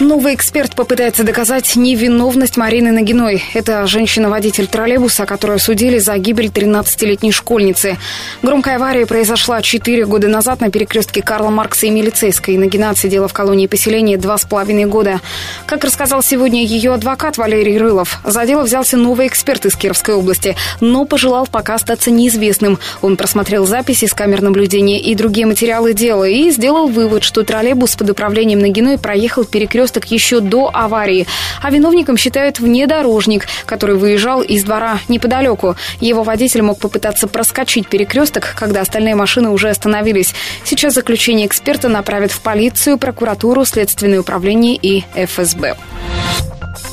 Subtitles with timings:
[0.00, 3.42] Новый эксперт попытается доказать невиновность Марины Нагиной.
[3.52, 7.96] Это женщина-водитель троллейбуса, которую судили за гибель 13-летней школьницы.
[8.40, 12.56] Громкая авария произошла 4 года назад на перекрестке Карла Маркса и Милицейской.
[12.56, 15.20] Нагина отсидела в колонии поселения два с половиной года.
[15.66, 20.54] Как рассказал сегодня ее адвокат Валерий Рылов, за дело взялся новый эксперт из Кировской области,
[20.80, 22.78] но пожелал пока остаться неизвестным.
[23.02, 27.96] Он просмотрел записи с камер наблюдения и другие материалы дела и сделал вывод, что троллейбус
[27.96, 31.26] под управлением Нагиной проехал перекресток перекресток еще до аварии.
[31.62, 35.76] А виновником считают внедорожник, который выезжал из двора неподалеку.
[36.00, 40.34] Его водитель мог попытаться проскочить перекресток, когда остальные машины уже остановились.
[40.64, 45.76] Сейчас заключение эксперта направят в полицию, прокуратуру, следственное управление и ФСБ.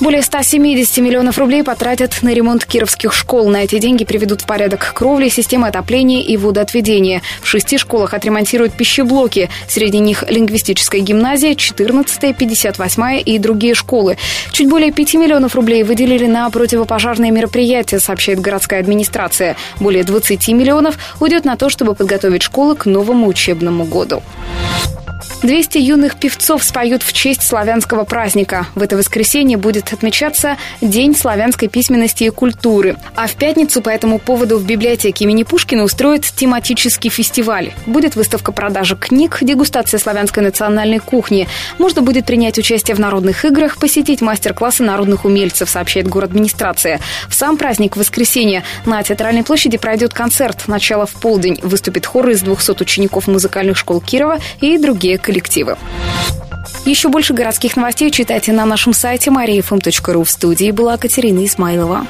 [0.01, 3.47] Более 170 миллионов рублей потратят на ремонт кировских школ.
[3.47, 7.21] На эти деньги приведут в порядок кровли, системы отопления и водоотведения.
[7.41, 9.49] В шести школах отремонтируют пищеблоки.
[9.69, 14.17] Среди них лингвистическая гимназия, 14 58 и другие школы.
[14.51, 19.55] Чуть более 5 миллионов рублей выделили на противопожарные мероприятия, сообщает городская администрация.
[19.79, 24.21] Более 20 миллионов уйдет на то, чтобы подготовить школы к новому учебному году.
[25.41, 28.67] 200 юных певцов споют в честь славянского праздника.
[28.73, 32.97] В это воскресенье будет отмечаться День славянской письменности и культуры.
[33.15, 37.73] А в пятницу по этому поводу в библиотеке имени Пушкина устроят тематический фестиваль.
[37.85, 41.47] Будет выставка продажи книг, дегустация славянской национальной кухни.
[41.77, 46.99] Можно будет принять участие в народных играх, посетить мастер-классы народных умельцев, сообщает город администрация.
[47.29, 50.67] В сам праздник в воскресенье на Театральной площади пройдет концерт.
[50.67, 51.59] Начало в полдень.
[51.61, 55.77] Выступит хор из 200 учеников музыкальных школ Кирова и другие коллективы коллективы.
[56.85, 60.23] Еще больше городских новостей читайте на нашем сайте mariafm.ru.
[60.23, 62.05] В студии была Катерина Исмайлова.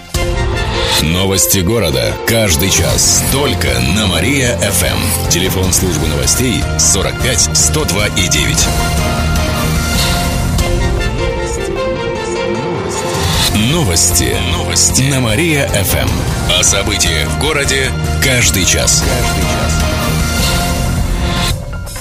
[1.01, 2.13] Новости города.
[2.27, 3.23] Каждый час.
[3.31, 5.29] Только на Мария-ФМ.
[5.29, 8.67] Телефон службы новостей 45 102 и 9.
[13.71, 14.35] Новости.
[14.51, 15.01] Новости.
[15.03, 16.09] На Мария-ФМ.
[16.59, 17.91] О событиях в городе
[18.23, 19.03] каждый час.
[19.05, 19.94] Каждый час.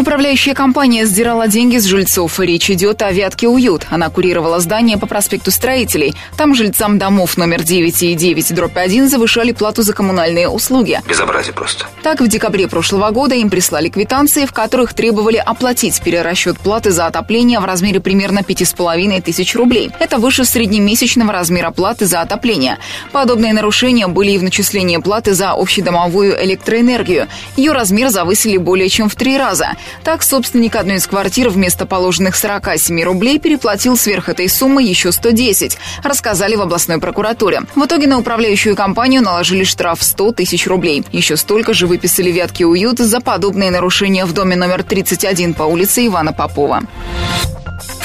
[0.00, 2.40] Управляющая компания сдирала деньги с жильцов.
[2.40, 3.86] Речь идет о «Вятке Уют».
[3.90, 6.14] Она курировала здание по проспекту Строителей.
[6.38, 11.02] Там жильцам домов номер 9 и 9 дробь 1 завышали плату за коммунальные услуги.
[11.06, 11.84] Безобразие просто.
[12.02, 17.04] Так, в декабре прошлого года им прислали квитанции, в которых требовали оплатить перерасчет платы за
[17.04, 19.90] отопление в размере примерно 5,5 тысяч рублей.
[20.00, 22.78] Это выше среднемесячного размера платы за отопление.
[23.12, 27.28] Подобные нарушения были и в начислении платы за общедомовую электроэнергию.
[27.58, 29.74] Ее размер завысили более чем в три раза.
[30.04, 35.78] Так, собственник одной из квартир вместо положенных 47 рублей переплатил сверх этой суммы еще 110,
[36.02, 37.62] рассказали в областной прокуратуре.
[37.74, 41.04] В итоге на управляющую компанию наложили штраф 100 тысяч рублей.
[41.12, 46.06] Еще столько же выписали Вятки Уют за подобные нарушения в доме номер 31 по улице
[46.06, 46.82] Ивана Попова.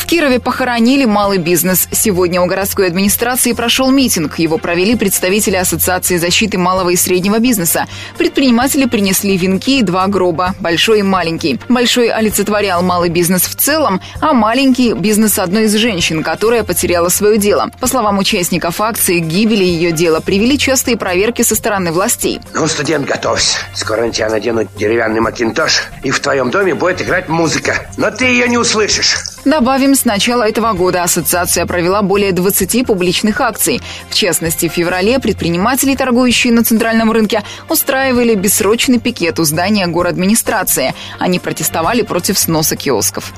[0.06, 1.88] В Кирове похоронили малый бизнес.
[1.92, 4.38] Сегодня у городской администрации прошел митинг.
[4.38, 7.88] Его провели представители Ассоциации защиты малого и среднего бизнеса.
[8.16, 11.60] Предприниматели принесли венки и два гроба, большой и маленький.
[11.70, 17.40] Большой олицетворял малый бизнес в целом, а маленький– бизнес одной из женщин, которая потеряла свое
[17.40, 17.72] дело.
[17.80, 22.42] По словам участников акции, к гибели ее дела привели частые проверки со стороны властей.
[22.54, 23.58] Ну, студент, готовься.
[23.74, 27.90] Скоро на тебя наденут деревянный макинтош, и в твоем доме будет играть музыка.
[27.98, 29.16] Но ты ее не услышишь.
[29.46, 33.80] Добавим, с начала этого года ассоциация провела более 20 публичных акций.
[34.10, 40.96] В частности, в феврале предприниматели, торгующие на центральном рынке, устраивали бессрочный пикет у здания администрации.
[41.20, 43.34] Они протестовали против сноса киосков.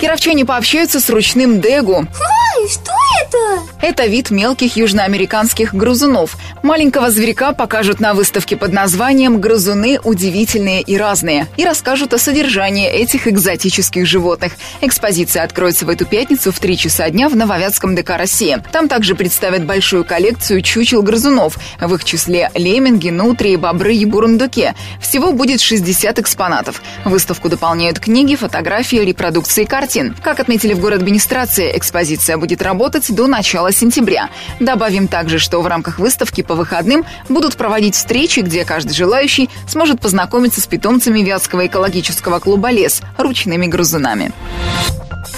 [0.00, 1.98] Кировчане пообщаются с ручным Дегу.
[1.98, 2.92] Ой, что
[3.22, 3.62] это?
[3.80, 6.36] Это вид мелких южноамериканских грызунов.
[6.62, 12.88] Маленького зверька покажут на выставке под названием «Грызуны удивительные и разные» и расскажут о содержании
[12.88, 14.52] этих экзотических животных.
[14.80, 18.62] Экспозиция откроется в эту пятницу в 3 часа дня в Нововятском ДК России.
[18.72, 24.74] Там также представят большую коллекцию чучел грызунов, в их числе лемминги, нутрии, бобры и бурундуки.
[25.00, 26.82] Всего будет 60 экспонатов.
[27.04, 30.16] Выставку дополняют книги, фотографии, репродукции картин.
[30.22, 34.30] Как отметили в город администрации, экспозиция будет работать до начала сентября.
[34.60, 40.00] Добавим также, что в рамках выставки по выходным будут проводить встречи, где каждый желающий сможет
[40.00, 44.32] познакомиться с питомцами Вятского экологического клуба «Лес» ручными грызунами.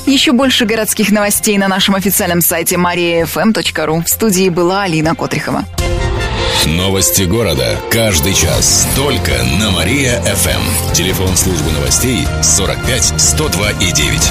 [0.07, 4.05] Еще больше городских новостей на нашем официальном сайте mariafm.ru.
[4.05, 5.65] В студии была Алина Котрихова.
[6.67, 7.79] Новости города.
[7.91, 8.87] Каждый час.
[8.95, 10.93] Только на Мария-ФМ.
[10.93, 14.31] Телефон службы новостей 45 102 и 9.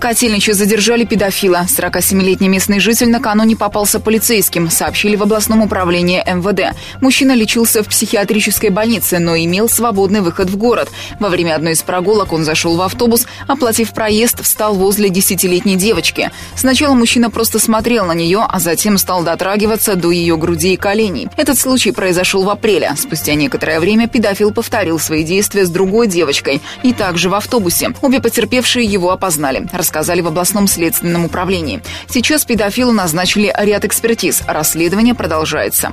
[0.00, 1.66] В Котельниче задержали педофила.
[1.68, 6.74] 47-летний местный житель накануне попался полицейским, сообщили в областном управлении МВД.
[7.02, 10.88] Мужчина лечился в психиатрической больнице, но имел свободный выход в город.
[11.18, 16.30] Во время одной из прогулок он зашел в автобус, оплатив проезд, встал возле десятилетней девочки.
[16.56, 21.28] Сначала мужчина просто смотрел на нее, а затем стал дотрагиваться до ее груди и коленей.
[21.36, 22.94] Этот случай произошел в апреле.
[22.96, 27.92] Спустя некоторое время педофил повторил свои действия с другой девочкой и также в автобусе.
[28.00, 31.82] Обе потерпевшие его опознали рассказали в областном следственном управлении.
[32.08, 34.42] Сейчас педофилу назначили ряд экспертиз.
[34.46, 35.92] Расследование продолжается.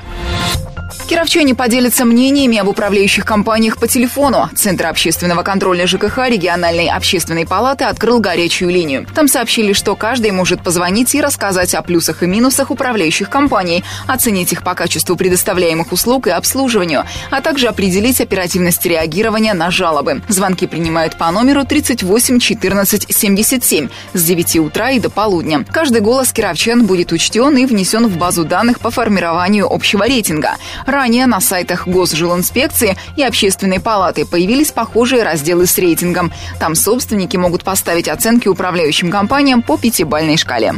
[1.07, 4.49] Кировчане поделятся мнениями об управляющих компаниях по телефону.
[4.55, 9.07] Центр общественного контроля ЖКХ региональной общественной палаты открыл горячую линию.
[9.15, 14.51] Там сообщили, что каждый может позвонить и рассказать о плюсах и минусах управляющих компаний, оценить
[14.51, 20.21] их по качеству предоставляемых услуг и обслуживанию, а также определить оперативность реагирования на жалобы.
[20.27, 25.65] Звонки принимают по номеру 38 14 77 с 9 утра и до полудня.
[25.71, 30.57] Каждый голос кировчан будет учтен и внесен в базу данных по формированию общего рейтинга.
[30.85, 36.31] Ранее на сайтах Госжилинспекции и Общественной палаты появились похожие разделы с рейтингом.
[36.59, 40.75] Там собственники могут поставить оценки управляющим компаниям по пятибалльной шкале.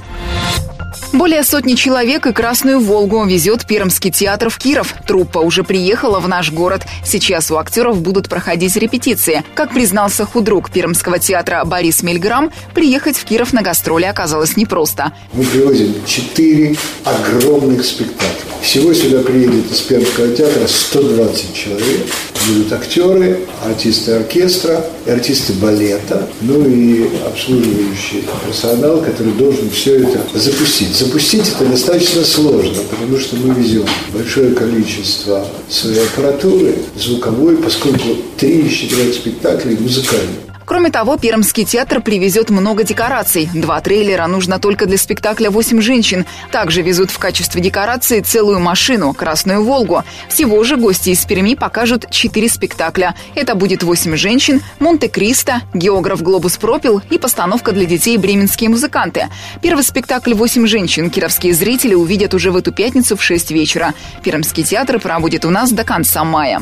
[1.12, 4.94] Более сотни человек и «Красную Волгу» везет Пермский театр в Киров.
[5.08, 6.84] Труппа уже приехала в наш город.
[7.04, 9.44] Сейчас у актеров будут проходить репетиции.
[9.56, 15.12] Как признался худрук Пермского театра Борис Мельграм, приехать в Киров на гастроли оказалось непросто.
[15.34, 18.50] Мы привозим четыре огромных спектакля.
[18.62, 22.08] Всего сюда приедет из Пермского театра 120 человек.
[22.48, 30.99] Будут актеры, артисты оркестра, артисты балета, ну и обслуживающий персонал, который должен все это запустить.
[31.00, 38.68] Запустить это достаточно сложно, потому что мы везем большое количество своей аппаратуры, звуковой, поскольку три
[38.68, 40.49] из четырех спектаклей музыкальные.
[40.70, 43.50] Кроме того, Пермский театр привезет много декораций.
[43.56, 46.28] Два трейлера нужно только для спектакля «Восемь женщин».
[46.52, 50.04] Также везут в качестве декорации целую машину «Красную Волгу».
[50.30, 53.16] Всего же гости из Перми покажут четыре спектакля.
[53.34, 59.28] Это будет «Восемь женщин», «Монте-Кристо», «Географ Глобус пропил» и постановка для детей «Бременские музыканты».
[59.64, 63.96] Первый спектакль «Восемь женщин» кировские зрители увидят уже в эту пятницу в 6 вечера.
[64.22, 66.62] Пермский театр проводит у нас до конца мая.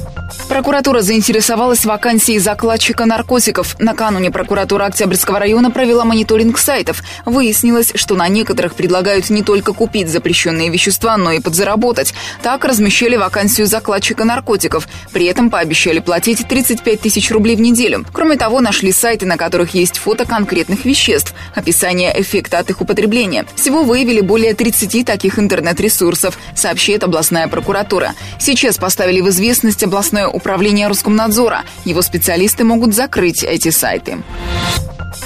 [0.51, 3.77] Прокуратура заинтересовалась вакансией закладчика наркотиков.
[3.79, 7.03] Накануне прокуратура Октябрьского района провела мониторинг сайтов.
[7.23, 12.13] Выяснилось, что на некоторых предлагают не только купить запрещенные вещества, но и подзаработать.
[12.43, 14.89] Так размещали вакансию закладчика наркотиков.
[15.13, 18.05] При этом пообещали платить 35 тысяч рублей в неделю.
[18.11, 23.45] Кроме того, нашли сайты, на которых есть фото конкретных веществ, описание эффекта от их употребления.
[23.55, 28.15] Всего выявили более 30 таких интернет-ресурсов, сообщает областная прокуратура.
[28.37, 31.63] Сейчас поставили в известность областное управления Роскомнадзора.
[31.85, 34.17] Его специалисты могут закрыть эти сайты.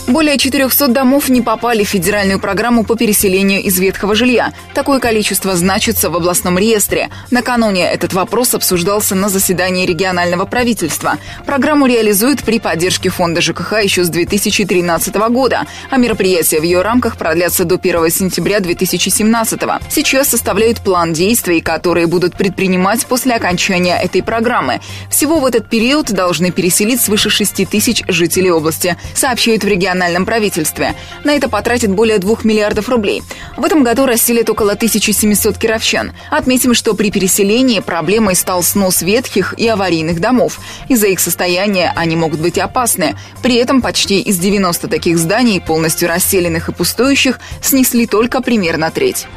[0.07, 4.53] Более 400 домов не попали в федеральную программу по переселению из ветхого жилья.
[4.73, 7.09] Такое количество значится в областном реестре.
[7.31, 11.17] Накануне этот вопрос обсуждался на заседании регионального правительства.
[11.45, 17.17] Программу реализуют при поддержке фонда ЖКХ еще с 2013 года, а мероприятия в ее рамках
[17.17, 19.59] продлятся до 1 сентября 2017.
[19.89, 24.81] Сейчас составляют план действий, которые будут предпринимать после окончания этой программы.
[25.09, 30.95] Всего в этот период должны переселить свыше 6 тысяч жителей области, сообщают в региональном правительстве.
[31.23, 33.23] На это потратит более 2 миллиардов рублей.
[33.57, 36.13] В этом году расселят около 1700 кировчан.
[36.29, 40.59] Отметим, что при переселении проблемой стал снос ветхих и аварийных домов.
[40.89, 43.15] Из-за их состояния они могут быть опасны.
[43.41, 49.27] При этом почти из 90 таких зданий, полностью расселенных и пустующих, снесли только примерно треть.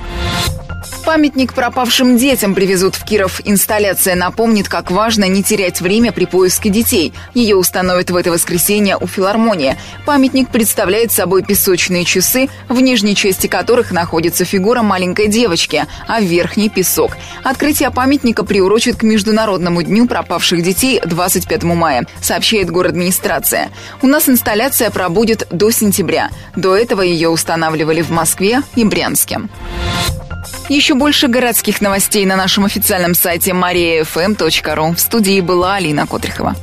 [1.04, 3.40] Памятник пропавшим детям привезут в Киров.
[3.44, 7.14] Инсталляция напомнит, как важно не терять время при поиске детей.
[7.32, 9.76] Ее установят в это воскресенье у филармонии.
[10.04, 16.24] Памятник представляет собой песочные часы, в нижней части которых находится фигура маленькой девочки, а в
[16.24, 17.16] верхней– песок.
[17.42, 23.70] Открытие памятника приурочит к Международному дню пропавших детей 25 мая, сообщает город администрация.
[24.02, 26.30] У нас инсталляция пробудет до сентября.
[26.56, 29.40] До этого ее устанавливали в Москве и Брянске.
[30.68, 34.94] Еще больше городских новостей на нашем официальном сайте mariafm.ru.
[34.94, 36.56] В студии была Алина Котрихова.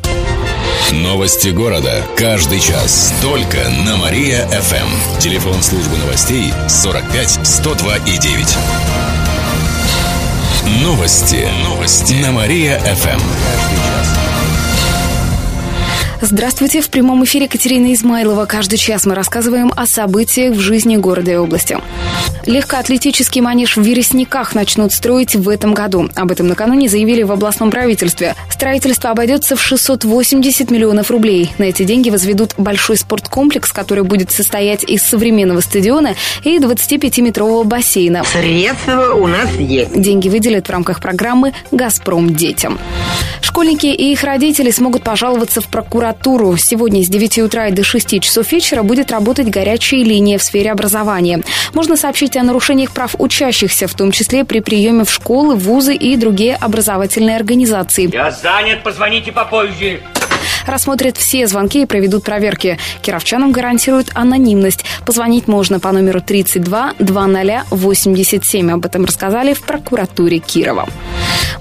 [0.91, 2.03] Новости города.
[2.15, 3.13] Каждый час.
[3.21, 5.19] Только на Мария-ФМ.
[5.19, 8.57] Телефон службы новостей 45 102 и 9.
[10.83, 11.47] Новости.
[11.63, 12.13] Новости.
[12.13, 13.94] На Мария-ФМ.
[16.27, 16.81] Здравствуйте!
[16.81, 18.47] В прямом эфире Катерина Измайлова.
[18.47, 21.77] Каждый час мы рассказываем о событиях в жизни города и области.
[22.47, 26.09] Легкоатлетический манеж в Вересниках начнут строить в этом году.
[26.15, 28.33] Об этом накануне заявили в областном правительстве.
[28.49, 31.51] Строительство обойдется в 680 миллионов рублей.
[31.59, 38.23] На эти деньги возведут большой спорткомплекс, который будет состоять из современного стадиона и 25-метрового бассейна.
[38.23, 39.99] Средства у нас есть.
[39.99, 42.79] Деньги выделят в рамках программы «Газпром детям».
[43.41, 46.14] Школьники и их родители смогут пожаловаться в прокуратуру.
[46.57, 50.71] Сегодня с 9 утра и до 6 часов вечера будет работать горячая линия в сфере
[50.71, 51.41] образования.
[51.73, 56.15] Можно сообщить о нарушениях прав учащихся, в том числе при приеме в школы, вузы и
[56.15, 58.09] другие образовательные организации.
[58.11, 60.01] Я занят, позвоните попозже
[60.65, 62.77] рассмотрят все звонки и проведут проверки.
[63.01, 64.85] Кировчанам гарантируют анонимность.
[65.05, 68.71] Позвонить можно по номеру 32 2087.
[68.71, 70.87] Об этом рассказали в прокуратуре Кирова.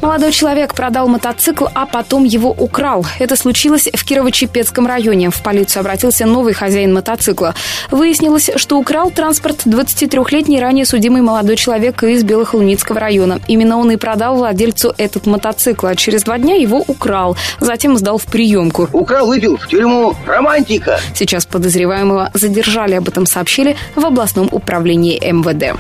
[0.01, 3.07] Молодой человек продал мотоцикл, а потом его украл.
[3.19, 5.31] Это случилось в Кирово-Чепецком районе.
[5.31, 7.55] В полицию обратился новый хозяин мотоцикла.
[7.91, 13.41] Выяснилось, что украл транспорт 23-летний ранее судимый молодой человек из Белохолуницкого района.
[13.49, 17.37] Именно он и продал владельцу этот мотоцикл, а через два дня его украл.
[17.61, 18.89] Затем сдал в приемку.
[18.95, 20.15] Украл, выпил в тюрьму.
[20.25, 21.01] Романтика.
[21.15, 22.95] Сейчас подозреваемого задержали.
[22.95, 25.79] Об этом сообщили в областном управлении МВД.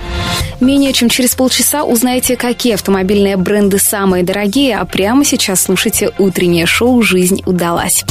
[0.60, 6.66] Менее чем через полчаса узнаете, какие автомобильные бренды самые дорогие, а прямо сейчас слушайте утреннее
[6.66, 8.04] шоу «Жизнь удалась».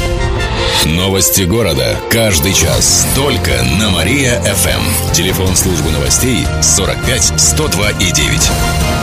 [0.86, 1.98] Новости города.
[2.10, 3.08] Каждый час.
[3.16, 5.14] Только на Мария-ФМ.
[5.14, 9.03] Телефон службы новостей 45 102 и 9.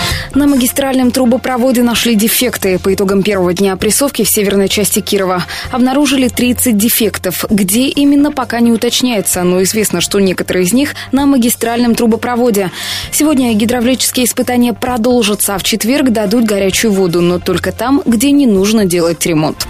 [0.33, 2.79] На магистральном трубопроводе нашли дефекты.
[2.79, 7.43] По итогам первого дня опрессовки в северной части Кирова обнаружили 30 дефектов.
[7.49, 12.71] Где именно, пока не уточняется, но известно, что некоторые из них на магистральном трубопроводе.
[13.11, 18.45] Сегодня гидравлические испытания продолжатся, а в четверг дадут горячую воду, но только там, где не
[18.45, 19.67] нужно делать ремонт.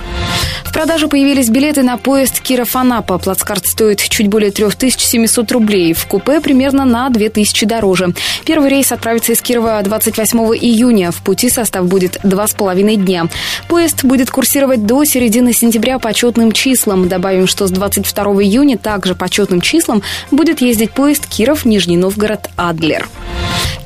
[0.71, 3.17] В продаже появились билеты на поезд Киров-Анапа.
[3.17, 5.93] Плацкарт стоит чуть более 3700 рублей.
[5.93, 8.13] В купе примерно на 2000 дороже.
[8.45, 11.11] Первый рейс отправится из Кирова 28 июня.
[11.11, 13.27] В пути состав будет два с половиной дня.
[13.67, 17.07] Поезд будет курсировать до середины сентября по четным числам.
[17.07, 23.07] Добавим, что с 22 июня также по четным числам будет ездить поезд Киров-Нижний Новгород-Адлер.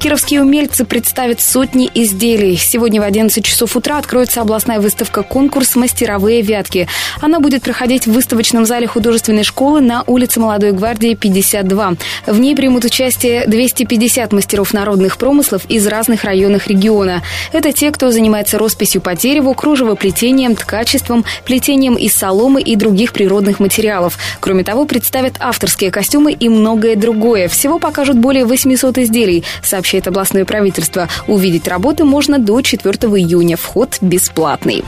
[0.06, 2.58] Кировские умельцы представят сотни изделий.
[2.58, 6.88] Сегодня в 11 часов утра откроется областная выставка «Конкурс «Мастеровые вятки».
[7.22, 11.96] Она будет проходить в выставочном зале художественной школы на улице Молодой гвардии, 52.
[12.28, 17.22] В ней примут участие 250 мастеров народных промыслов из разных районов региона.
[17.52, 23.60] Это те, кто занимается росписью по дереву, кружевоплетением, ткачеством, плетением из соломы и других природных
[23.60, 24.18] материалов.
[24.40, 27.48] Кроме того, представят авторские костюмы и многое другое.
[27.48, 31.10] Всего покажут более 800 изделий, сообщает областное правительство.
[31.28, 33.58] Увидеть работы можно до 4 июня.
[33.58, 34.84] Вход бесплатный.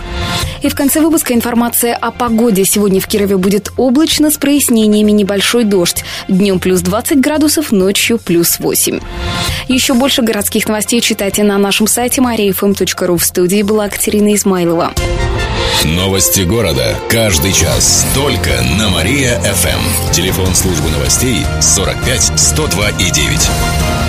[0.62, 2.66] И в конце выпуска информация о погоде.
[2.66, 6.04] Сегодня в Кирове будет облачно с прояснениями небольшой дождь.
[6.28, 9.00] Днем плюс 20 градусов, ночью плюс 8.
[9.68, 13.18] Еще больше городских новостей читайте на нашем сайте mariafm.ru.
[13.18, 14.94] В студии была Катерина Измайлова.
[15.84, 16.96] Новости города.
[17.10, 18.06] Каждый час.
[18.14, 20.12] Только на Мария-ФМ.
[20.12, 24.07] Телефон службы новостей 45 102 и 9.